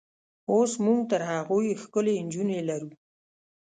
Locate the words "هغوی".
1.31-1.67